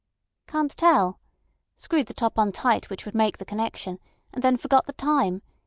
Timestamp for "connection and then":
3.45-4.57